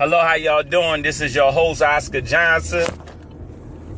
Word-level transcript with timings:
Hello, 0.00 0.18
how 0.18 0.32
y'all 0.32 0.62
doing? 0.62 1.02
This 1.02 1.20
is 1.20 1.34
your 1.34 1.52
host 1.52 1.82
Oscar 1.82 2.22
Johnson, 2.22 2.86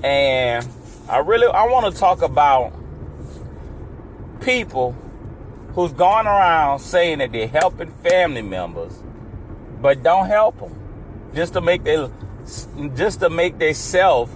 and 0.03 0.69
I 1.09 1.19
really 1.19 1.47
I 1.47 1.67
want 1.67 1.95
to 1.95 2.01
talk 2.01 2.23
about 2.23 2.73
people 4.41 4.97
who's 5.75 5.93
going 5.93 6.27
around 6.27 6.81
saying 6.81 7.19
that 7.19 7.31
they're 7.31 7.47
helping 7.47 7.93
family 8.03 8.43
members, 8.43 9.01
but 9.81 10.03
don't 10.03 10.27
help 10.27 10.59
them 10.59 10.77
just 11.37 11.53
to 11.53 11.61
make 11.61 11.85
their 11.85 12.11
just 12.97 13.21
to 13.21 13.31
make 13.31 13.61
themselves 13.61 14.33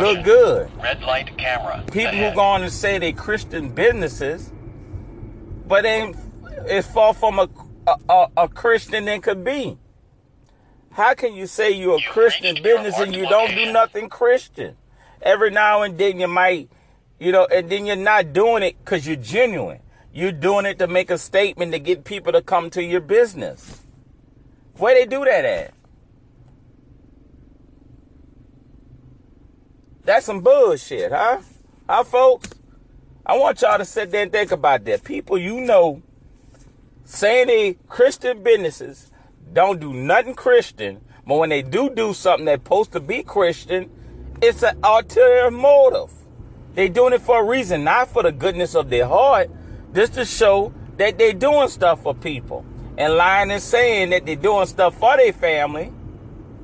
look 0.00 0.24
good. 0.24 0.70
Red 0.82 1.02
light 1.02 1.36
camera. 1.36 1.84
People 1.92 2.14
ahead. 2.14 2.30
who 2.30 2.34
go 2.34 2.40
on 2.40 2.62
and 2.62 2.72
say 2.72 2.96
they 2.96 3.12
Christian 3.12 3.68
businesses, 3.68 4.50
but 5.68 5.84
ain't 5.84 6.16
as 6.66 6.86
far 6.86 7.12
from 7.12 7.40
a 7.40 7.48
a, 7.86 7.96
a, 8.08 8.26
a 8.38 8.48
Christian 8.48 9.04
than 9.04 9.20
could 9.20 9.44
be. 9.44 9.76
How 10.94 11.12
can 11.14 11.34
you 11.34 11.48
say 11.48 11.72
you're 11.72 11.96
a 11.96 12.00
You've 12.00 12.12
Christian 12.12 12.62
business 12.62 12.96
and 13.00 13.12
you 13.16 13.28
don't 13.28 13.52
do 13.52 13.72
nothing 13.72 14.08
Christian? 14.08 14.76
Every 15.20 15.50
now 15.50 15.82
and 15.82 15.98
then 15.98 16.20
you 16.20 16.28
might, 16.28 16.70
you 17.18 17.32
know, 17.32 17.46
and 17.46 17.68
then 17.68 17.84
you're 17.84 17.96
not 17.96 18.32
doing 18.32 18.62
it 18.62 18.76
because 18.78 19.04
you're 19.04 19.16
genuine. 19.16 19.80
You're 20.12 20.30
doing 20.30 20.66
it 20.66 20.78
to 20.78 20.86
make 20.86 21.10
a 21.10 21.18
statement 21.18 21.72
to 21.72 21.80
get 21.80 22.04
people 22.04 22.30
to 22.30 22.40
come 22.40 22.70
to 22.70 22.82
your 22.82 23.00
business. 23.00 23.82
Where 24.76 24.94
they 24.94 25.04
do 25.04 25.24
that 25.24 25.44
at? 25.44 25.74
That's 30.04 30.26
some 30.26 30.42
bullshit, 30.42 31.10
huh? 31.10 31.40
Huh, 31.88 32.04
folks? 32.04 32.50
I 33.26 33.36
want 33.36 33.62
y'all 33.62 33.78
to 33.78 33.84
sit 33.84 34.12
there 34.12 34.22
and 34.22 34.30
think 34.30 34.52
about 34.52 34.84
that. 34.84 35.02
People 35.02 35.38
you 35.38 35.60
know 35.60 36.02
saying 37.04 37.48
they 37.48 37.78
Christian 37.88 38.44
businesses 38.44 39.10
don't 39.54 39.80
do 39.80 39.94
nothing 39.94 40.34
Christian, 40.34 41.00
but 41.26 41.38
when 41.38 41.48
they 41.48 41.62
do 41.62 41.88
do 41.88 42.12
something 42.12 42.44
that's 42.44 42.62
supposed 42.62 42.92
to 42.92 43.00
be 43.00 43.22
Christian, 43.22 43.88
it's 44.42 44.62
an 44.62 44.78
ulterior 44.82 45.50
motive. 45.50 46.10
They're 46.74 46.88
doing 46.88 47.12
it 47.12 47.22
for 47.22 47.40
a 47.40 47.44
reason, 47.44 47.84
not 47.84 48.08
for 48.08 48.22
the 48.24 48.32
goodness 48.32 48.74
of 48.74 48.90
their 48.90 49.06
heart, 49.06 49.48
just 49.94 50.14
to 50.14 50.24
show 50.24 50.74
that 50.96 51.18
they're 51.18 51.32
doing 51.32 51.68
stuff 51.68 52.02
for 52.02 52.14
people. 52.14 52.64
And 52.98 53.14
lying 53.14 53.50
and 53.50 53.62
saying 53.62 54.10
that 54.10 54.26
they're 54.26 54.36
doing 54.36 54.66
stuff 54.66 54.98
for 54.98 55.16
their 55.16 55.32
family, 55.32 55.92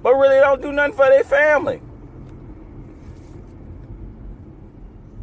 but 0.02 0.14
really 0.14 0.40
don't 0.40 0.60
do 0.60 0.72
nothing 0.72 0.96
for 0.96 1.06
their 1.06 1.24
family. 1.24 1.80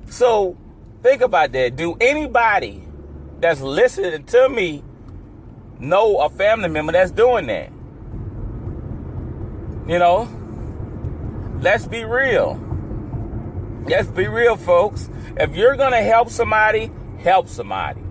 So 0.09 0.57
think 1.03 1.21
about 1.21 1.51
that. 1.51 1.75
Do 1.75 1.97
anybody 1.99 2.83
that's 3.39 3.61
listening 3.61 4.23
to 4.25 4.49
me 4.49 4.83
know 5.79 6.19
a 6.19 6.29
family 6.29 6.69
member 6.69 6.91
that's 6.91 7.11
doing 7.11 7.47
that? 7.47 7.71
You 9.87 9.99
know? 9.99 10.27
Let's 11.61 11.87
be 11.87 12.03
real. 12.03 12.59
Let's 13.85 14.09
be 14.09 14.27
real, 14.27 14.57
folks. 14.57 15.09
If 15.37 15.55
you're 15.55 15.75
going 15.75 15.93
to 15.93 16.01
help 16.01 16.29
somebody, 16.29 16.91
help 17.19 17.47
somebody. 17.47 18.01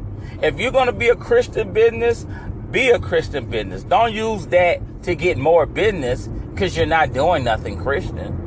If 0.43 0.59
you're 0.59 0.73
going 0.73 0.87
to 0.87 0.93
be 0.93 1.09
a 1.09 1.17
Christian 1.17 1.73
business, 1.73 2.27
be 2.71 2.91
a 2.91 2.99
Christian 2.99 3.49
business. 3.51 3.85
Don't 3.85 4.13
use 4.13 4.47
that 4.49 4.81
to 5.05 5.15
get 5.15 5.39
more 5.39 5.67
business 5.67 6.27
because 6.27 6.77
you're 6.77 6.87
not 6.87 7.13
doing 7.13 7.45
nothing 7.45 7.79
Christian. 7.79 8.45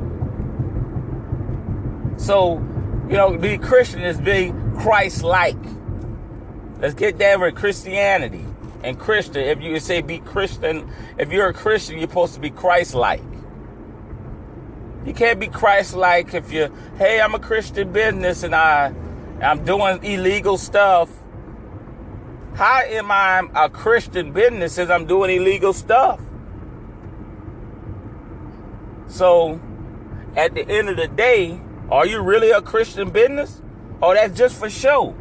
So, 2.18 2.54
you 3.08 3.16
know, 3.16 3.38
be 3.38 3.56
Christian 3.56 4.02
is 4.02 4.20
be 4.20 4.52
Christ 4.78 5.22
like. 5.22 5.56
Let's 6.78 6.94
get 6.94 7.18
that 7.18 7.40
with 7.40 7.54
Christianity 7.54 8.44
and 8.82 8.98
Christian. 8.98 9.42
If 9.42 9.60
you 9.60 9.78
say 9.80 10.00
be 10.00 10.18
Christian, 10.18 10.90
if 11.18 11.32
you're 11.32 11.48
a 11.48 11.54
Christian, 11.54 11.98
you're 11.98 12.08
supposed 12.08 12.34
to 12.34 12.40
be 12.40 12.50
Christ 12.50 12.94
like. 12.94 13.22
You 15.04 15.14
can't 15.14 15.40
be 15.40 15.48
Christ 15.48 15.94
like 15.94 16.34
if 16.34 16.52
you're, 16.52 16.70
hey, 16.96 17.20
I'm 17.20 17.34
a 17.34 17.38
Christian 17.38 17.92
business 17.92 18.42
and 18.42 18.54
I 18.54 18.94
I'm 19.42 19.64
doing 19.64 20.04
illegal 20.04 20.58
stuff. 20.58 21.10
How 22.54 22.82
am 22.82 23.10
I 23.10 23.48
a 23.54 23.70
Christian 23.70 24.32
business 24.32 24.76
if 24.76 24.90
I'm 24.90 25.06
doing 25.06 25.34
illegal 25.34 25.72
stuff? 25.72 26.20
So 29.06 29.58
at 30.36 30.54
the 30.54 30.68
end 30.68 30.90
of 30.90 30.96
the 30.96 31.08
day, 31.08 31.58
are 31.90 32.06
you 32.06 32.20
really 32.20 32.50
a 32.50 32.60
Christian 32.60 33.10
business? 33.10 33.62
Or 34.02 34.14
that's 34.14 34.36
just 34.36 34.56
for 34.58 34.68
show? 34.68 35.16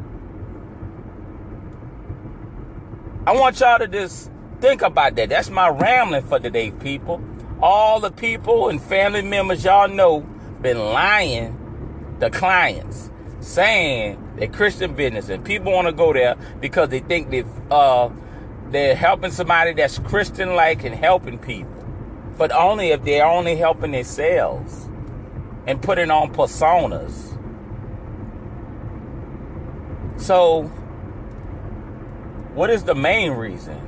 I 3.27 3.33
want 3.33 3.59
y'all 3.59 3.79
to 3.79 3.87
just 3.87 4.31
think 4.61 4.81
about 4.81 5.15
that. 5.15 5.29
That's 5.29 5.49
my 5.49 5.67
rambling 5.67 6.23
for 6.23 6.39
today, 6.39 6.71
people. 6.71 7.21
All 7.61 7.99
the 7.99 8.11
people 8.11 8.69
and 8.69 8.81
family 8.81 9.21
members 9.21 9.65
y'all 9.65 9.89
know 9.89 10.21
been 10.61 10.79
lying 10.79 11.55
the 12.19 12.29
clients, 12.29 13.11
saying 13.41 14.35
they're 14.37 14.47
Christian 14.47 14.93
business, 14.93 15.29
and 15.29 15.43
people 15.43 15.73
want 15.73 15.87
to 15.87 15.93
go 15.93 16.13
there 16.13 16.35
because 16.61 16.89
they 16.89 16.99
think 16.99 17.29
they 17.29 17.43
uh 17.69 18.09
they're 18.71 18.95
helping 18.95 19.31
somebody 19.31 19.73
that's 19.73 19.97
Christian 19.99 20.55
like 20.55 20.83
and 20.83 20.95
helping 20.95 21.39
people, 21.39 21.83
but 22.37 22.51
only 22.51 22.89
if 22.91 23.03
they're 23.03 23.25
only 23.25 23.55
helping 23.55 23.91
themselves 23.91 24.87
and 25.67 25.81
putting 25.81 26.09
on 26.09 26.33
personas. 26.33 27.25
So, 30.21 30.71
what 32.59 32.69
is 32.69 32.83
the 32.83 32.93
main 32.93 33.31
reason? 33.31 33.79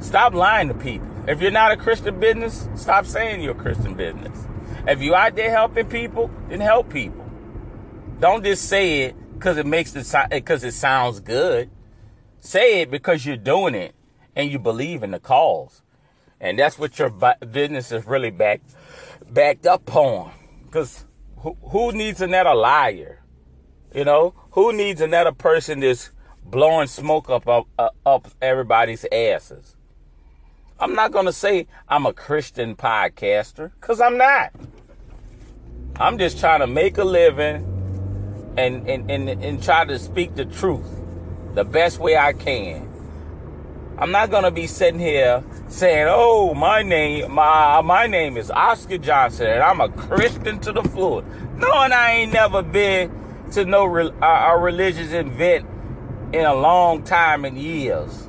Stop 0.00 0.32
lying 0.32 0.68
to 0.68 0.74
people. 0.74 1.06
If 1.28 1.42
you're 1.42 1.50
not 1.50 1.70
a 1.70 1.76
Christian 1.76 2.18
business, 2.18 2.66
stop 2.76 3.04
saying 3.04 3.42
you're 3.42 3.52
a 3.52 3.62
Christian 3.62 3.92
business. 3.92 4.46
If 4.88 5.02
you 5.02 5.14
out 5.14 5.36
there 5.36 5.50
helping 5.50 5.86
people, 5.86 6.30
then 6.48 6.60
help 6.60 6.88
people. 6.88 7.30
Don't 8.20 8.42
just 8.42 8.70
say 8.70 9.02
it 9.02 9.34
because 9.34 9.58
it 9.58 9.66
makes 9.66 9.94
it 9.94 10.10
because 10.30 10.64
it 10.64 10.72
sounds 10.72 11.20
good. 11.20 11.68
Say 12.40 12.80
it 12.80 12.90
because 12.90 13.26
you're 13.26 13.36
doing 13.36 13.74
it 13.74 13.94
and 14.34 14.50
you 14.50 14.58
believe 14.58 15.02
in 15.02 15.10
the 15.10 15.20
cause, 15.20 15.82
and 16.40 16.58
that's 16.58 16.78
what 16.78 16.98
your 16.98 17.10
business 17.10 17.92
is 17.92 18.06
really 18.06 18.30
backed 18.30 18.74
backed 19.30 19.66
up 19.66 19.94
on. 19.94 20.32
Because 20.64 21.04
who, 21.36 21.54
who 21.64 21.92
needs 21.92 22.22
another 22.22 22.54
liar? 22.54 23.22
You 23.94 24.06
know, 24.06 24.32
who 24.52 24.72
needs 24.72 25.02
another 25.02 25.32
person 25.32 25.80
that's 25.80 26.12
blowing 26.50 26.88
smoke 26.88 27.30
up 27.30 27.48
up, 27.48 27.66
uh, 27.78 27.90
up 28.04 28.28
everybody's 28.40 29.04
asses? 29.10 29.76
I'm 30.78 30.94
not 30.94 31.10
going 31.12 31.26
to 31.26 31.32
say 31.32 31.66
I'm 31.88 32.06
a 32.06 32.12
Christian 32.12 32.76
podcaster 32.76 33.70
because 33.80 34.00
I'm 34.00 34.18
not. 34.18 34.52
I'm 35.96 36.18
just 36.18 36.38
trying 36.38 36.60
to 36.60 36.66
make 36.66 36.98
a 36.98 37.04
living 37.04 37.64
and, 38.58 38.88
and, 38.88 39.10
and, 39.10 39.28
and 39.28 39.62
try 39.62 39.84
to 39.86 39.98
speak 39.98 40.34
the 40.34 40.44
truth 40.44 40.86
the 41.54 41.64
best 41.64 41.98
way 41.98 42.16
I 42.16 42.34
can. 42.34 42.86
I'm 43.98 44.10
not 44.10 44.30
to 44.30 44.50
be 44.50 44.66
sitting 44.66 45.00
here 45.00 45.42
saying, 45.68 46.06
"Oh, 46.10 46.52
my 46.52 46.82
name 46.82 47.32
my 47.32 47.80
my 47.80 48.06
name 48.06 48.36
is 48.36 48.50
Oscar 48.50 48.98
Johnson 48.98 49.46
and 49.46 49.62
I'm 49.62 49.80
a 49.80 49.88
Christian 49.88 50.60
to 50.60 50.72
the 50.72 50.82
floor." 50.82 51.22
No, 51.56 51.72
and 51.82 51.94
I 51.94 52.12
ain't 52.12 52.32
never 52.32 52.60
been 52.60 53.10
to 53.52 53.64
no 53.64 53.86
re- 53.86 54.12
a, 54.20 54.26
a 54.26 54.58
religious 54.58 55.12
event 55.12 55.66
in 56.32 56.44
a 56.44 56.54
long 56.54 57.02
time 57.02 57.44
in 57.44 57.56
years. 57.56 58.28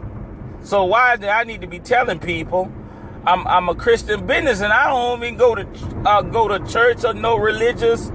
So 0.64 0.86
why 0.86 1.16
do 1.16 1.28
I 1.28 1.44
need 1.44 1.62
to 1.62 1.68
be 1.68 1.80
telling 1.80 2.20
people 2.20 2.72
I'm, 3.28 3.46
I'm 3.46 3.68
a 3.68 3.76
Christian 3.76 4.26
business 4.26 4.62
and 4.62 4.72
I 4.72 4.88
don't 4.88 5.22
even 5.22 5.36
go 5.36 5.54
to 5.54 5.68
uh, 6.06 6.22
go 6.22 6.48
to 6.48 6.66
church 6.66 7.04
or 7.04 7.14
no 7.14 7.36
religious 7.36 8.10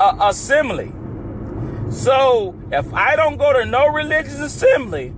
uh, 0.00 0.16
assembly. 0.22 0.92
So 1.90 2.60
if 2.72 2.92
I 2.92 3.14
don't 3.14 3.36
go 3.36 3.52
to 3.52 3.64
no 3.64 3.86
religious 3.86 4.40
assembly, 4.40 5.14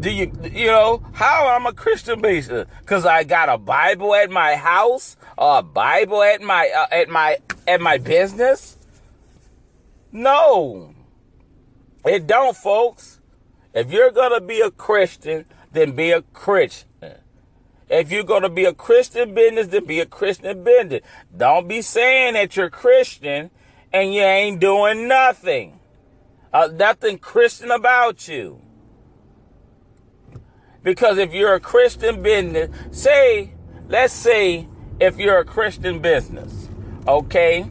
do 0.00 0.10
you 0.10 0.30
you 0.52 0.66
know 0.66 1.02
how 1.12 1.48
I'm 1.48 1.64
a 1.64 1.72
Christian 1.72 2.20
business? 2.20 2.68
Because 2.80 3.06
I 3.06 3.24
got 3.24 3.48
a 3.48 3.56
Bible 3.56 4.14
at 4.14 4.30
my 4.30 4.56
house 4.56 5.16
or 5.38 5.60
a 5.60 5.62
Bible 5.62 6.22
at 6.22 6.42
my 6.42 6.68
uh, 6.68 6.94
at 6.94 7.08
my 7.08 7.38
at 7.66 7.80
my 7.80 7.96
business? 7.96 8.76
No, 10.10 10.94
it 12.04 12.26
don't, 12.26 12.56
folks. 12.56 13.20
If 13.74 13.90
you're 13.90 14.10
gonna 14.10 14.40
be 14.40 14.60
a 14.60 14.70
Christian, 14.70 15.46
then 15.72 15.92
be 15.92 16.10
a 16.10 16.22
Christian. 16.22 16.88
If 17.88 18.10
you're 18.10 18.24
gonna 18.24 18.48
be 18.48 18.64
a 18.64 18.72
Christian 18.72 19.34
business, 19.34 19.66
then 19.68 19.84
be 19.84 20.00
a 20.00 20.06
Christian 20.06 20.64
business. 20.64 21.02
Don't 21.36 21.68
be 21.68 21.82
saying 21.82 22.34
that 22.34 22.56
you're 22.56 22.70
Christian 22.70 23.50
and 23.92 24.14
you 24.14 24.22
ain't 24.22 24.60
doing 24.60 25.08
nothing. 25.08 25.78
Uh, 26.52 26.68
nothing 26.72 27.18
Christian 27.18 27.70
about 27.70 28.28
you. 28.28 28.60
Because 30.82 31.18
if 31.18 31.32
you're 31.32 31.54
a 31.54 31.60
Christian 31.60 32.22
business, 32.22 32.70
say, 32.90 33.52
let's 33.88 34.12
say 34.12 34.68
if 35.00 35.18
you're 35.18 35.38
a 35.38 35.44
Christian 35.44 36.00
business, 36.00 36.68
okay? 37.06 37.70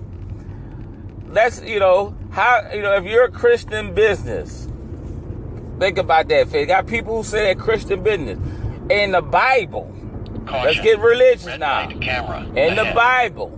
Let's, 1.27 1.61
you 1.61 1.79
know, 1.79 2.15
how, 2.31 2.71
you 2.73 2.81
know, 2.81 2.95
if 2.95 3.05
you're 3.05 3.25
a 3.25 3.31
Christian 3.31 3.93
business, 3.93 4.67
think 5.79 5.97
about 5.97 6.27
that. 6.29 6.49
They 6.49 6.65
got 6.65 6.87
people 6.87 7.17
who 7.17 7.23
say 7.23 7.53
that 7.53 7.61
Christian 7.61 8.01
business. 8.03 8.39
In 8.89 9.11
the 9.11 9.21
Bible, 9.21 9.93
Caution. 10.45 10.65
Let's 10.65 10.79
get 10.81 10.99
religious 10.99 11.45
Red 11.45 11.59
now. 11.59 11.87
camera. 11.99 12.43
In 12.55 12.75
the. 12.75 12.91
Bible, 12.95 13.57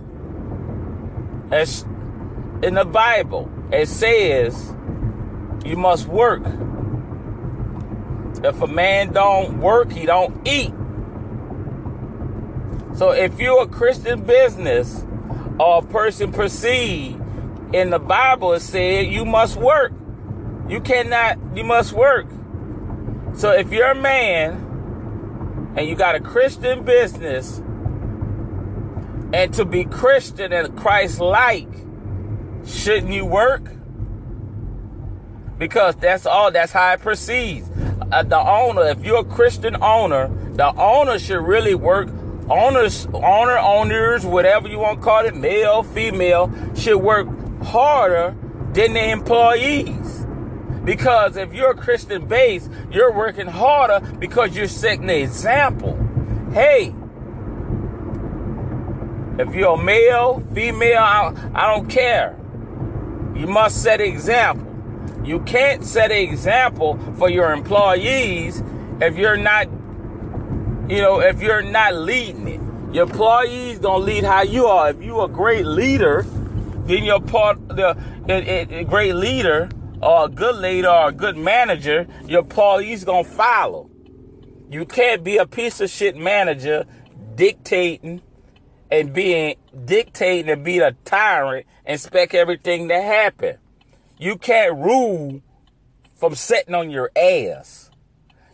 as 1.50 1.82
in 2.62 2.74
the 2.74 2.84
Bible, 2.84 3.50
it 3.72 3.88
says 3.88 4.74
you 5.64 5.76
must 5.76 6.06
work. 6.06 6.42
If 8.44 8.60
a 8.60 8.66
man 8.66 9.12
don't 9.12 9.60
work, 9.60 9.90
he 9.90 10.04
don't 10.04 10.46
eat. 10.46 10.72
So 12.96 13.12
if 13.12 13.40
you're 13.40 13.62
a 13.62 13.66
Christian 13.66 14.22
business 14.22 15.04
or 15.58 15.78
a 15.78 15.82
person 15.82 16.32
proceed, 16.32 17.18
in 17.74 17.90
the 17.90 17.98
Bible 17.98 18.52
it 18.52 18.60
said 18.60 19.06
you 19.06 19.24
must 19.24 19.56
work. 19.56 19.92
You 20.68 20.80
cannot, 20.80 21.38
you 21.56 21.64
must 21.64 21.92
work. 21.92 22.26
So 23.34 23.50
if 23.50 23.72
you're 23.72 23.90
a 23.90 24.00
man 24.00 25.74
and 25.76 25.88
you 25.88 25.96
got 25.96 26.14
a 26.14 26.20
Christian 26.20 26.84
business, 26.84 27.58
and 29.32 29.52
to 29.54 29.64
be 29.64 29.84
Christian 29.84 30.52
and 30.52 30.76
Christ 30.78 31.18
like, 31.18 31.68
shouldn't 32.64 33.12
you 33.12 33.26
work? 33.26 33.68
Because 35.58 35.96
that's 35.96 36.26
all, 36.26 36.52
that's 36.52 36.70
how 36.70 36.92
it 36.92 37.00
proceeds. 37.00 37.68
Uh, 38.12 38.22
the 38.22 38.38
owner, 38.38 38.82
if 38.82 39.04
you're 39.04 39.20
a 39.20 39.24
Christian 39.24 39.82
owner, 39.82 40.28
the 40.54 40.72
owner 40.76 41.18
should 41.18 41.40
really 41.40 41.74
work. 41.74 42.08
Owners, 42.48 43.06
owner, 43.12 43.58
owners, 43.58 44.24
whatever 44.24 44.68
you 44.68 44.78
want 44.78 45.00
to 45.00 45.04
call 45.04 45.24
it, 45.24 45.34
male, 45.34 45.82
female, 45.82 46.52
should 46.76 46.98
work 46.98 47.26
harder 47.64 48.36
than 48.72 48.94
the 48.94 49.10
employees. 49.10 50.26
Because 50.84 51.36
if 51.36 51.54
you're 51.54 51.74
Christian 51.74 52.26
base, 52.26 52.68
you're 52.90 53.12
working 53.12 53.46
harder 53.46 54.00
because 54.18 54.54
you're 54.54 54.68
setting 54.68 55.06
the 55.06 55.22
example. 55.22 55.98
Hey, 56.52 56.94
if 59.38 59.54
you're 59.54 59.74
a 59.74 59.82
male, 59.82 60.46
female, 60.54 60.98
I, 60.98 61.34
I 61.54 61.74
don't 61.74 61.88
care. 61.88 62.38
You 63.34 63.46
must 63.46 63.82
set 63.82 64.00
an 64.00 64.06
example. 64.06 64.70
You 65.24 65.40
can't 65.40 65.82
set 65.84 66.12
an 66.12 66.18
example 66.18 66.98
for 67.16 67.30
your 67.30 67.52
employees 67.52 68.62
if 69.00 69.16
you're 69.16 69.38
not, 69.38 69.68
you 70.88 71.00
know, 71.00 71.20
if 71.20 71.40
you're 71.40 71.62
not 71.62 71.94
leading 71.94 72.46
it. 72.46 72.60
Your 72.94 73.04
employees 73.06 73.78
gonna 73.78 74.04
lead 74.04 74.22
how 74.22 74.42
you 74.42 74.66
are. 74.66 74.90
If 74.90 75.02
you 75.02 75.18
are 75.18 75.26
a 75.26 75.32
great 75.32 75.66
leader, 75.66 76.24
then 76.86 77.04
you're 77.04 77.20
part 77.20 77.68
the 77.68 77.96
a, 78.28 78.80
a 78.80 78.84
great 78.84 79.14
leader 79.14 79.68
or 80.02 80.26
a 80.26 80.28
good 80.28 80.56
leader 80.56 80.88
or 80.88 81.08
a 81.08 81.12
good 81.12 81.36
manager. 81.36 82.06
Your 82.26 82.40
employees 82.40 83.04
gonna 83.04 83.24
follow. 83.24 83.90
You 84.70 84.84
can't 84.84 85.22
be 85.22 85.36
a 85.38 85.46
piece 85.46 85.80
of 85.80 85.90
shit 85.90 86.16
manager 86.16 86.84
dictating 87.34 88.22
and 88.90 89.12
being 89.12 89.56
dictating 89.84 90.50
and 90.50 90.64
being 90.64 90.82
a 90.82 90.92
tyrant 91.04 91.66
and 91.84 91.94
expect 91.94 92.34
everything 92.34 92.88
to 92.88 93.00
happen. 93.00 93.58
You 94.18 94.36
can't 94.36 94.76
rule 94.76 95.42
from 96.16 96.34
sitting 96.34 96.74
on 96.74 96.90
your 96.90 97.10
ass. 97.16 97.90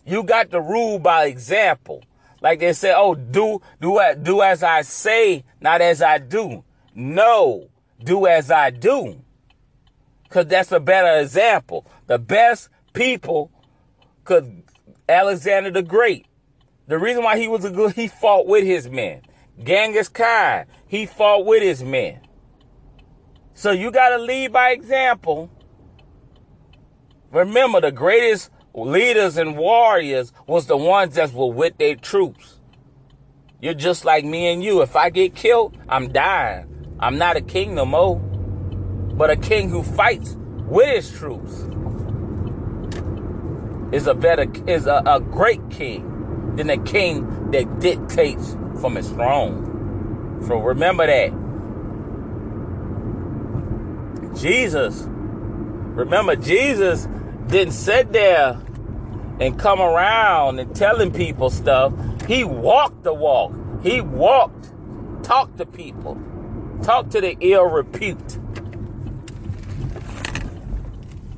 You 0.05 0.23
got 0.23 0.51
to 0.51 0.61
rule 0.61 0.99
by 0.99 1.27
example. 1.27 2.03
Like 2.41 2.61
they 2.61 2.73
say, 2.73 2.93
oh, 2.97 3.15
do 3.15 3.61
do 3.81 4.01
do 4.23 4.43
as 4.43 4.63
I 4.63 4.83
say, 4.83 5.45
not 5.61 5.81
as 5.81 6.01
I 6.01 6.19
do. 6.19 6.65
No, 6.95 7.69
do 8.03 8.27
as 8.27 8.51
I 8.51 8.71
do. 8.71 9.23
Cause 10.29 10.47
that's 10.47 10.71
a 10.73 10.81
better 10.81 11.21
example. 11.21 11.87
The 12.07 12.19
best 12.19 12.69
people 12.93 13.51
could 14.25 14.63
Alexander 15.09 15.71
the 15.71 15.83
Great. 15.83 16.27
The 16.87 16.99
reason 16.99 17.25
why 17.25 17.39
he 17.39 17.49
was 17.49 17.65
a 17.65 17.71
good, 17.71 17.93
he 17.95 18.09
fought 18.09 18.47
with 18.47 18.65
his 18.65 18.89
men. 18.89 19.23
Genghis 19.63 20.09
Khan, 20.09 20.67
he 20.87 21.07
fought 21.07 21.45
with 21.45 21.63
his 21.63 21.83
men. 21.83 22.21
So 23.55 23.73
you 23.73 23.91
got 23.91 24.11
to 24.11 24.19
lead 24.19 24.53
by 24.53 24.71
example. 24.71 25.51
Remember, 27.31 27.81
the 27.81 27.93
greatest 27.93 28.51
leaders 28.75 29.37
and 29.37 29.57
warriors 29.57 30.33
was 30.47 30.67
the 30.67 30.77
ones 30.77 31.17
that 31.17 31.33
were 31.33 31.53
with 31.53 31.77
their 31.79 31.97
troops. 31.97 32.61
You're 33.61 33.75
just 33.75 34.05
like 34.05 34.25
me 34.25 34.53
and 34.53 34.65
you. 34.65 34.81
If 34.81 34.97
I 34.97 35.11
get 35.11 35.35
killed, 35.35 35.77
I'm 35.89 36.13
dying. 36.13 36.80
I'm 37.01 37.17
not 37.17 37.37
a 37.37 37.41
king 37.41 37.75
no 37.75 37.87
more, 37.87 38.19
but 38.19 39.31
a 39.31 39.37
king 39.37 39.71
who 39.71 39.83
fights 39.83 40.37
with 40.67 40.95
his 40.95 41.11
troops 41.11 41.53
is 43.93 44.07
a 44.07 44.15
better 44.15 44.47
is 44.67 44.87
a, 44.87 45.03
a 45.07 45.19
great 45.21 45.71
king 45.71 46.55
than 46.57 46.71
a 46.71 46.79
king 46.79 47.51
that 47.53 47.81
dictates 47.81 48.57
from 48.81 48.97
his 48.97 49.09
throne. 49.09 50.43
So 50.47 50.59
remember 50.59 51.07
that. 51.07 51.33
Jesus, 54.39 55.07
remember 55.09 56.37
Jesus 56.37 57.09
didn't 57.47 57.73
sit 57.73 58.13
there 58.13 58.61
and 59.41 59.59
come 59.59 59.81
around 59.81 60.59
and 60.59 60.75
telling 60.77 61.13
people 61.13 61.51
stuff. 61.51 61.93
He 62.27 62.45
walked 62.45 63.03
the 63.03 63.15
walk. 63.15 63.55
He 63.83 64.01
walked, 64.01 64.71
talked 65.23 65.57
to 65.59 65.67
people, 65.67 66.15
talked 66.83 67.13
to 67.13 67.21
the 67.21 67.37
ill 67.41 67.65
repute. 67.65 68.39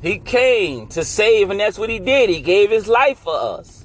He 0.00 0.18
came 0.18 0.88
to 0.88 1.04
save, 1.04 1.50
and 1.50 1.60
that's 1.60 1.78
what 1.78 1.90
he 1.90 1.98
did. 1.98 2.28
He 2.28 2.40
gave 2.40 2.70
his 2.70 2.88
life 2.88 3.18
for 3.18 3.36
us. 3.36 3.82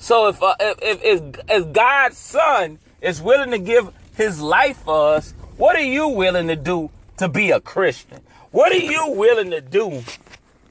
So 0.00 0.28
if 0.28 0.42
uh, 0.42 0.54
if, 0.60 1.04
if, 1.04 1.40
if 1.48 1.72
God's 1.74 2.16
Son 2.16 2.78
is 3.02 3.20
willing 3.20 3.50
to 3.50 3.58
give 3.58 3.92
His 4.16 4.40
life 4.40 4.78
for 4.78 5.14
us, 5.14 5.32
what 5.58 5.76
are 5.76 5.82
you 5.82 6.08
willing 6.08 6.48
to 6.48 6.56
do 6.56 6.90
to 7.18 7.28
be 7.28 7.50
a 7.50 7.60
Christian? 7.60 8.20
What 8.50 8.72
are 8.72 8.76
you 8.76 9.10
willing 9.10 9.50
to 9.50 9.60
do 9.60 10.02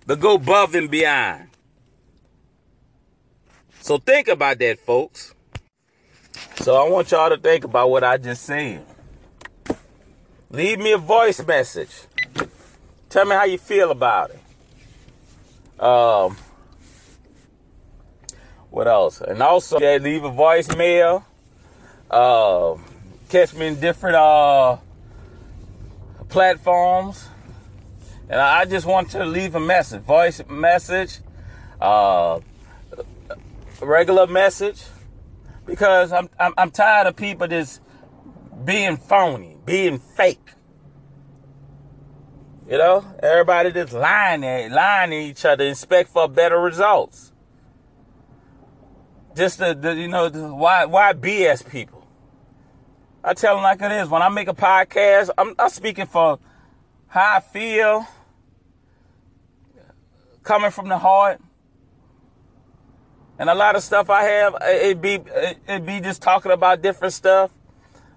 to 0.08 0.16
go 0.16 0.34
above 0.34 0.74
and 0.74 0.90
beyond? 0.90 1.50
So 3.82 4.00
think 4.00 4.28
about 4.28 4.58
that, 4.60 4.80
folks. 4.80 5.36
So 6.56 6.76
I 6.76 6.90
want 6.90 7.12
y'all 7.12 7.30
to 7.30 7.38
think 7.38 7.64
about 7.64 7.92
what 7.92 8.04
I 8.04 8.18
just 8.18 8.44
said. 8.44 8.84
Leave 10.52 10.80
me 10.80 10.92
a 10.94 10.98
voice 10.98 11.46
message. 11.46 11.92
Tell 13.10 13.26
me 13.26 13.36
how 13.36 13.46
you 13.46 13.60
feel 13.60 13.92
about 13.92 14.32
it. 14.32 15.84
Um, 15.84 16.38
what 18.72 18.88
else? 18.88 19.22
And 19.22 19.42
also, 19.44 19.80
yeah, 19.80 19.98
leave 19.98 20.24
a 20.24 20.32
voicemail. 20.32 21.24
Uh, 22.10 22.76
catch 23.30 23.54
me 23.54 23.68
in 23.68 23.80
different 23.80 24.16
uh, 24.16 24.78
platforms. 26.30 27.28
And 28.28 28.40
I 28.40 28.66
just 28.66 28.88
want 28.88 29.12
to 29.12 29.26
leave 29.26 29.54
a 29.56 29.60
message, 29.60 30.02
voice 30.02 30.42
message, 30.50 31.20
uh, 31.80 32.40
regular 33.82 34.28
message, 34.28 34.84
because 35.66 36.12
I'm, 36.12 36.30
I'm 36.40 36.54
I'm 36.56 36.70
tired 36.70 37.08
of 37.08 37.16
people 37.16 37.48
just 37.48 37.82
being 38.66 38.98
phony, 38.98 39.58
being 39.66 40.00
fake. 40.00 40.40
You 42.68 42.78
know, 42.78 43.04
everybody 43.24 43.72
just 43.72 43.94
lying 43.94 44.44
at, 44.44 44.72
lying 44.72 45.12
to 45.12 45.18
each 45.18 45.44
other, 45.44 45.66
expect 45.66 46.10
for 46.10 46.28
better 46.28 46.60
results. 46.60 47.34
Just 49.36 49.58
the, 49.58 49.74
the 49.74 49.96
you 49.96 50.08
know, 50.08 50.30
the, 50.30 50.54
why 50.54 50.86
why 50.86 51.14
BS 51.14 51.68
people? 51.68 52.08
I 53.24 53.34
tell 53.34 53.56
them 53.56 53.64
like 53.64 53.82
it 53.82 53.92
is. 53.92 54.10
When 54.10 54.22
I 54.22 54.30
make 54.30 54.48
a 54.48 54.54
podcast, 54.54 55.30
I'm, 55.38 55.56
I'm 55.58 55.70
speaking 55.70 56.06
for 56.06 56.40
how 57.08 57.38
I 57.38 57.40
feel, 57.40 58.08
coming 60.44 60.72
from 60.72 60.90
the 60.90 60.98
heart. 60.98 61.42
And 63.38 63.50
a 63.50 63.56
lot 63.56 63.76
of 63.76 63.84
stuff 63.84 64.10
I 64.10 64.24
have, 64.24 64.58
it 64.62 65.02
be 65.02 65.20
it 65.68 65.86
be 65.86 66.02
just 66.02 66.22
talking 66.22 66.52
about 66.52 66.82
different 66.82 67.14
stuff, 67.14 67.52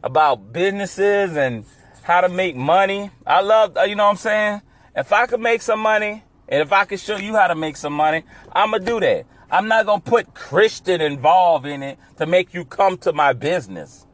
about 0.03 0.53
businesses 0.53 1.37
and 1.37 1.65
how 2.03 2.21
to 2.21 2.29
make 2.29 2.57
money. 2.57 3.11
I 3.27 3.41
love, 3.41 3.77
uh, 3.77 3.83
you 3.83 3.95
know 3.95 4.05
what 4.05 4.11
I'm 4.11 4.17
saying? 4.17 4.63
If 4.97 5.13
I 5.13 5.27
could 5.27 5.41
make 5.41 5.63
some 5.63 5.81
money, 5.81 6.25
and 6.49 6.61
if 6.61 6.73
I 6.73 6.85
could 6.85 7.01
show 7.01 7.17
you 7.17 7.35
how 7.35 7.47
to 7.47 7.55
make 7.55 7.77
some 7.77 7.93
money, 7.93 8.25
I'm 8.53 8.73
gonna 8.73 8.85
do 8.85 9.01
that. 9.01 9.27
I'm 9.51 9.69
not 9.69 9.87
gonna 9.87 10.01
put 10.01 10.35
Christian 10.35 11.01
involved 11.01 11.67
in 11.67 11.83
it 11.83 11.99
to 12.19 12.27
make 12.27 12.53
you 12.53 12.65
come 12.65 12.99
to 12.99 13.13
my 13.13 13.33
business. 13.33 14.07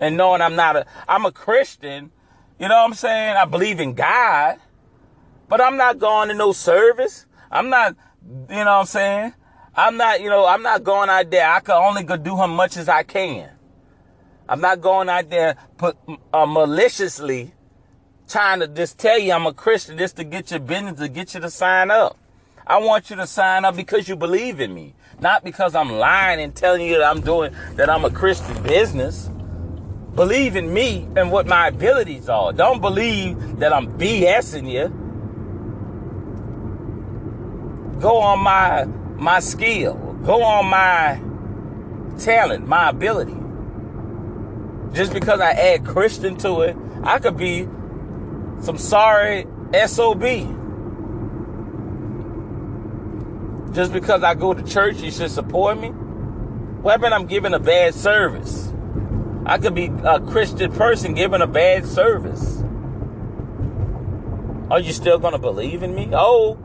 And 0.00 0.16
knowing 0.16 0.40
I'm 0.40 0.56
not 0.56 0.76
a, 0.76 0.86
I'm 1.08 1.24
a 1.24 1.32
Christian, 1.32 2.10
you 2.58 2.68
know 2.68 2.76
what 2.76 2.84
I'm 2.84 2.94
saying? 2.94 3.36
I 3.36 3.44
believe 3.44 3.80
in 3.80 3.94
God, 3.94 4.58
but 5.48 5.60
I'm 5.60 5.76
not 5.76 5.98
going 5.98 6.28
to 6.28 6.34
no 6.34 6.52
service. 6.52 7.26
I'm 7.50 7.68
not, 7.68 7.94
you 8.24 8.56
know 8.56 8.64
what 8.64 8.68
I'm 8.68 8.86
saying? 8.86 9.34
I'm 9.76 9.96
not, 9.96 10.20
you 10.20 10.30
know, 10.30 10.46
I'm 10.46 10.62
not 10.62 10.84
going 10.84 11.10
out 11.10 11.30
there. 11.30 11.48
I 11.48 11.60
can 11.60 11.74
only 11.74 12.04
go 12.04 12.16
do 12.16 12.36
how 12.36 12.46
much 12.46 12.76
as 12.76 12.88
I 12.88 13.02
can. 13.02 13.50
I'm 14.48 14.60
not 14.60 14.80
going 14.80 15.08
out 15.08 15.30
there 15.30 15.56
put 15.78 15.96
uh, 16.32 16.46
maliciously 16.46 17.52
trying 18.28 18.60
to 18.60 18.68
just 18.68 18.98
tell 18.98 19.18
you 19.18 19.32
I'm 19.32 19.46
a 19.46 19.54
Christian 19.54 19.96
just 19.96 20.16
to 20.16 20.24
get 20.24 20.50
your 20.50 20.60
business 20.60 20.98
to 20.98 21.08
get 21.08 21.34
you 21.34 21.40
to 21.40 21.50
sign 21.50 21.90
up. 21.90 22.18
I 22.66 22.78
want 22.78 23.10
you 23.10 23.16
to 23.16 23.26
sign 23.26 23.64
up 23.64 23.76
because 23.76 24.08
you 24.08 24.16
believe 24.16 24.60
in 24.60 24.72
me. 24.74 24.94
Not 25.20 25.44
because 25.44 25.74
I'm 25.74 25.92
lying 25.92 26.40
and 26.40 26.54
telling 26.54 26.86
you 26.86 26.98
that 26.98 27.04
I'm 27.04 27.20
doing 27.20 27.54
that 27.76 27.88
I'm 27.88 28.04
a 28.04 28.10
Christian 28.10 28.62
business. 28.62 29.30
Believe 30.14 30.56
in 30.56 30.72
me 30.72 31.08
and 31.16 31.30
what 31.30 31.46
my 31.46 31.68
abilities 31.68 32.28
are. 32.28 32.52
Don't 32.52 32.80
believe 32.80 33.58
that 33.58 33.72
I'm 33.72 33.98
BSing 33.98 34.70
you. 34.70 34.88
Go 38.00 38.18
on 38.18 38.40
my 38.40 38.84
my 39.16 39.40
skill. 39.40 39.94
Go 40.24 40.42
on 40.42 40.66
my 40.66 41.20
talent, 42.18 42.66
my 42.66 42.90
ability. 42.90 43.43
Just 44.92 45.12
because 45.12 45.40
I 45.40 45.50
add 45.50 45.84
Christian 45.84 46.36
to 46.38 46.60
it, 46.62 46.76
I 47.02 47.18
could 47.18 47.36
be 47.36 47.68
some 48.60 48.78
sorry 48.78 49.46
SOB. 49.86 50.22
Just 53.74 53.92
because 53.92 54.22
I 54.22 54.34
go 54.34 54.54
to 54.54 54.62
church, 54.62 54.98
you 54.98 55.10
should 55.10 55.30
support 55.30 55.80
me? 55.80 55.88
What 55.88 56.92
happened 56.92 57.14
I'm 57.14 57.26
giving 57.26 57.54
a 57.54 57.58
bad 57.58 57.94
service? 57.94 58.72
I 59.46 59.58
could 59.58 59.74
be 59.74 59.90
a 60.04 60.20
Christian 60.20 60.72
person 60.72 61.14
giving 61.14 61.42
a 61.42 61.46
bad 61.46 61.86
service. 61.86 62.62
Are 64.70 64.80
you 64.80 64.92
still 64.92 65.18
gonna 65.18 65.38
believe 65.38 65.82
in 65.82 65.94
me? 65.94 66.08
Oh, 66.12 66.58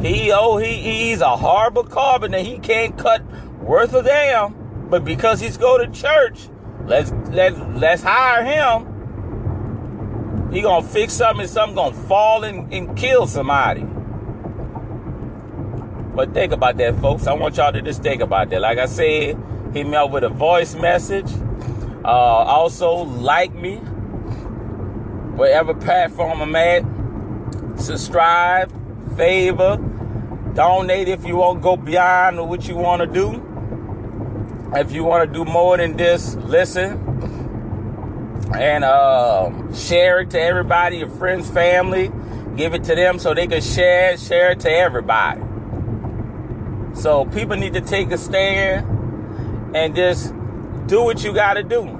he 0.00 0.32
oh 0.32 0.56
he 0.56 0.76
he's 0.76 1.20
a 1.20 1.36
horrible 1.36 1.84
carpenter. 1.84 2.38
He 2.38 2.58
can't 2.58 2.96
cut 2.98 3.22
worth 3.60 3.94
a 3.94 4.02
damn. 4.02 4.88
But 4.88 5.04
because 5.04 5.40
he's 5.40 5.56
go 5.56 5.78
to 5.78 5.86
church, 5.88 6.48
let's 6.86 7.12
let's 7.30 7.58
let's 7.74 8.02
hire 8.02 8.44
him. 8.44 8.86
He 10.52 10.62
gonna 10.62 10.86
fix 10.86 11.12
something 11.12 11.42
and 11.42 11.50
something 11.50 11.76
gonna 11.76 11.94
fall 11.94 12.44
and, 12.44 12.72
and 12.72 12.96
kill 12.96 13.26
somebody. 13.26 13.86
But 16.14 16.34
think 16.34 16.52
about 16.52 16.76
that, 16.78 17.00
folks. 17.00 17.26
I 17.26 17.32
want 17.34 17.56
y'all 17.56 17.72
to 17.72 17.80
just 17.82 18.02
think 18.02 18.20
about 18.20 18.50
that. 18.50 18.60
Like 18.60 18.78
I 18.78 18.86
said, 18.86 19.36
hit 19.72 19.86
me 19.86 19.94
up 19.94 20.10
with 20.10 20.24
a 20.24 20.28
voice 20.28 20.74
message. 20.74 21.30
Uh, 22.04 22.08
also, 22.08 22.92
like 22.92 23.54
me, 23.54 23.76
whatever 25.36 25.72
platform 25.74 26.40
I'm 26.42 26.56
at. 26.56 26.84
Subscribe, 27.80 28.70
favor, 29.16 29.76
donate 30.54 31.08
if 31.08 31.24
you 31.24 31.36
want 31.36 31.58
to 31.58 31.62
go 31.62 31.76
beyond 31.76 32.48
what 32.48 32.66
you 32.66 32.76
want 32.76 33.00
to 33.00 33.06
do. 33.06 33.49
If 34.74 34.92
you 34.92 35.04
want 35.04 35.28
to 35.28 35.32
do 35.32 35.44
more 35.44 35.76
than 35.76 35.96
this, 35.96 36.34
listen 36.36 37.06
and 38.54 38.84
uh, 38.84 39.50
share 39.74 40.20
it 40.20 40.30
to 40.30 40.40
everybody, 40.40 40.98
your 40.98 41.08
friends, 41.08 41.48
family. 41.50 42.10
Give 42.56 42.74
it 42.74 42.84
to 42.84 42.94
them 42.94 43.18
so 43.18 43.32
they 43.32 43.46
can 43.46 43.62
share 43.62 44.12
it, 44.12 44.20
share 44.20 44.52
it 44.52 44.60
to 44.60 44.70
everybody. 44.70 45.40
So 46.94 47.24
people 47.26 47.56
need 47.56 47.74
to 47.74 47.80
take 47.80 48.10
a 48.10 48.18
stand 48.18 49.76
and 49.76 49.94
just 49.94 50.34
do 50.86 51.02
what 51.02 51.22
you 51.22 51.32
got 51.32 51.54
to 51.54 51.62
do. 51.62 51.96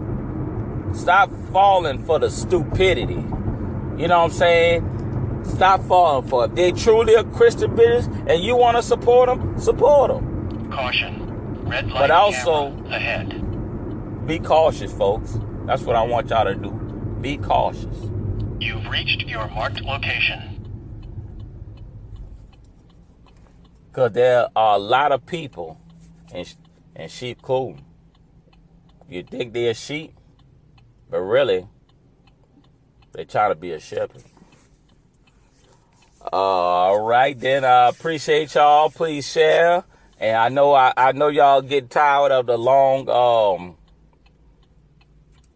Stop 0.93 1.31
falling 1.53 2.05
for 2.05 2.19
the 2.19 2.31
stupidity. 2.31 3.15
You 3.15 4.09
know 4.09 4.19
what 4.19 4.25
I'm 4.25 4.31
saying? 4.33 5.43
Stop 5.45 5.83
falling 5.85 6.29
for 6.29 6.45
it. 6.45 6.51
If 6.51 6.57
they 6.57 6.73
truly 6.73 7.15
a 7.15 7.25
Christian 7.25 7.75
business 7.77 8.07
and 8.27 8.43
you 8.43 8.57
want 8.57 8.77
to 8.77 8.83
support 8.83 9.29
them, 9.29 9.59
support 9.59 10.11
them. 10.11 10.71
Caution. 10.71 11.20
Red 11.71 11.89
light 11.93 12.01
But 12.01 12.11
also- 12.11 12.77
ahead. 12.87 14.27
Be 14.27 14.41
cautious, 14.41 14.93
folks. 14.93 15.39
That's 15.67 15.83
what 15.83 15.95
I 15.95 16.03
want 16.03 16.29
y'all 16.29 16.45
to 16.45 16.55
do. 16.57 16.71
Be 17.21 17.37
cautious. 17.37 18.11
You've 18.59 18.87
reached 18.89 19.23
your 19.29 19.47
marked 19.49 19.81
location. 19.83 20.41
Because 23.87 24.13
there 24.13 24.49
are 24.57 24.75
a 24.75 24.79
lot 24.79 25.13
of 25.13 25.25
people 25.27 25.81
and 26.35 26.53
in 26.97 27.09
sheep 27.09 27.41
clothing. 27.41 27.85
You 29.09 29.23
think 29.23 29.53
they're 29.53 29.75
sheep, 29.75 30.13
but 31.09 31.21
really, 31.21 31.69
they 33.13 33.25
try 33.25 33.49
to 33.49 33.55
be 33.55 33.71
a 33.73 33.81
shepherd. 33.81 34.25
All 36.33 37.01
right, 37.01 37.39
then 37.39 37.65
I 37.65 37.89
appreciate 37.89 38.55
y'all. 38.55 38.91
Please 38.91 39.31
share. 39.31 39.85
And 40.21 40.37
I 40.37 40.51
know 40.51 40.75
I, 40.75 40.93
I 40.99 41.13
know 41.13 41.29
y'all 41.29 41.63
get 41.63 41.89
tired 41.89 42.31
of 42.31 42.47
the 42.47 42.59
long 42.59 43.09
um 43.09 43.77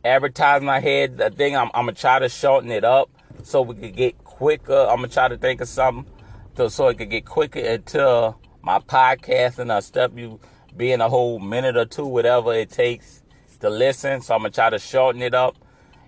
advertisement 0.02 0.70
I 0.70 0.80
had. 0.80 1.18
The 1.18 1.30
thing 1.30 1.54
I'm, 1.54 1.70
I'm 1.74 1.84
gonna 1.84 1.92
try 1.92 2.18
to 2.18 2.30
shorten 2.30 2.70
it 2.70 2.82
up 2.82 3.10
so 3.42 3.60
we 3.60 3.74
could 3.74 3.94
get 3.94 4.24
quicker. 4.24 4.86
I'm 4.88 4.96
gonna 4.96 5.08
try 5.08 5.28
to 5.28 5.36
think 5.36 5.60
of 5.60 5.68
something 5.68 6.10
to, 6.56 6.70
so 6.70 6.88
it 6.88 6.96
could 6.96 7.10
get 7.10 7.26
quicker 7.26 7.60
until 7.60 8.40
my 8.62 8.78
podcast 8.78 9.58
and 9.58 9.70
uh, 9.70 9.82
stuff 9.82 10.12
you 10.16 10.40
being 10.74 11.02
a 11.02 11.10
whole 11.10 11.38
minute 11.38 11.76
or 11.76 11.84
two, 11.84 12.06
whatever 12.06 12.54
it 12.54 12.70
takes 12.70 13.22
to 13.60 13.68
listen. 13.68 14.22
So 14.22 14.34
I'm 14.34 14.40
gonna 14.40 14.50
try 14.50 14.70
to 14.70 14.78
shorten 14.78 15.20
it 15.20 15.34
up 15.34 15.58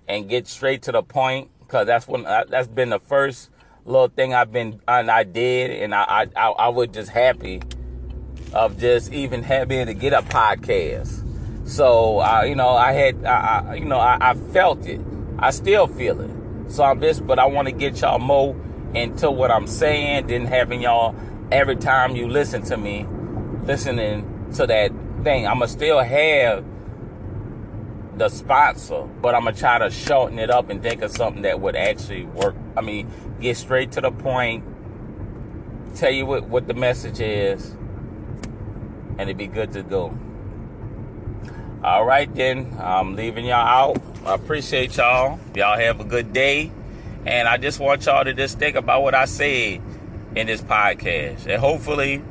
and 0.09 0.31
get 0.31 0.47
straight 0.47 0.81
to 0.85 0.93
the 0.93 1.03
point 1.03 1.51
because 1.61 1.87
that's 1.87 2.09
when 2.09 2.23
that's 2.23 2.69
been 2.69 2.89
the 2.89 3.01
first 3.01 3.51
little 3.85 4.09
thing 4.09 4.33
I've 4.33 4.51
been 4.51 4.81
and 4.89 5.11
I 5.11 5.25
did, 5.25 5.73
and 5.73 5.95
I 5.95 6.05
I 6.09 6.27
I, 6.35 6.49
I 6.53 6.69
was 6.71 6.89
just 6.89 7.11
happy 7.11 7.61
of 8.57 8.79
just 8.79 9.13
even 9.13 9.43
having 9.43 9.87
to 9.87 9.95
get 9.95 10.15
a 10.15 10.23
podcast. 10.23 11.23
So 11.69 12.43
you 12.45 12.55
know, 12.55 12.71
I 12.71 12.93
had 12.93 13.25
I, 13.25 13.65
I 13.71 13.75
you 13.75 13.85
know 13.85 13.99
I, 13.99 14.31
I 14.31 14.35
felt 14.35 14.87
it. 14.87 15.01
I 15.39 15.51
still 15.51 15.87
feel 15.87 16.21
it. 16.21 16.31
So 16.69 16.83
I'm 16.83 17.01
just, 17.01 17.27
but 17.27 17.39
I 17.39 17.47
want 17.47 17.69
to 17.69 17.73
get 17.73 18.01
y'all 18.01 18.19
more 18.19 18.57
into 18.95 19.31
what 19.31 19.51
I'm 19.51 19.67
saying 19.67 20.29
than 20.29 20.47
having 20.47 20.81
y'all 20.81 21.15
every 21.53 21.77
time 21.77 22.17
you 22.17 22.29
listen 22.29 22.63
to 22.63 22.77
me, 22.77 23.07
listening 23.65 24.51
to 24.55 24.67
that 24.67 24.91
thing. 25.23 25.47
I'ma 25.47 25.67
still 25.67 26.01
have 26.01 26.65
the 28.17 28.31
sponsor, 28.31 29.03
but 29.03 29.35
I'm 29.35 29.45
gonna 29.45 29.57
try 29.57 29.79
to 29.79 29.91
shorten 29.91 30.39
it 30.39 30.51
up 30.51 30.71
and 30.71 30.83
think 30.83 31.03
of 31.03 31.11
something 31.11 31.43
that 31.43 31.61
would 31.61 31.77
actually 31.77 32.25
work. 32.25 32.57
I 32.77 32.81
mean, 32.81 33.13
get 33.41 33.59
straight 33.59 33.93
to 33.93 34.01
the 34.01 34.11
point, 34.11 34.65
tell 35.95 36.11
you 36.11 36.25
what, 36.25 36.45
what 36.45 36.67
the 36.67 36.75
message 36.75 37.21
is, 37.21 37.77
and 39.19 39.23
it'd 39.23 39.39
be 39.39 39.47
good 39.47 39.73
to 39.73 39.83
go. 39.83 40.17
All 41.83 42.05
right, 42.05 42.33
then, 42.35 42.77
I'm 42.81 43.15
leaving 43.15 43.45
y'all 43.45 43.55
out. 43.55 44.03
I 44.25 44.35
appreciate 44.35 44.97
y'all. 44.97 45.39
Y'all 45.55 45.79
have 45.79 46.01
a 46.01 46.05
good 46.05 46.33
day. 46.33 46.73
And 47.25 47.49
I 47.49 47.59
just 47.59 47.79
want 47.79 48.07
y'all 48.07 48.25
to 48.25 48.33
just 48.33 48.59
think 48.59 48.77
about 48.77 49.03
what 49.03 49.15
I 49.15 49.25
said 49.25 49.81
in 50.35 50.47
this 50.47 50.61
podcast. 50.63 51.47
And 51.47 51.61
hopefully 51.61 52.23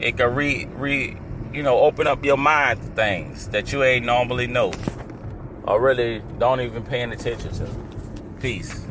it 0.00 0.16
can 0.16 0.34
re, 0.34 0.66
re 0.76 1.16
you 1.52 1.62
know, 1.62 1.78
open 1.80 2.06
up 2.06 2.24
your 2.24 2.36
mind 2.36 2.80
to 2.80 2.86
things 2.88 3.48
that 3.48 3.72
you 3.72 3.82
ain't 3.82 4.04
normally 4.04 4.46
know 4.46 4.72
or 5.64 5.80
really 5.80 6.22
don't 6.38 6.60
even 6.60 6.82
paying 6.82 7.12
attention 7.12 7.52
to. 7.54 7.68
Peace. 8.40 8.86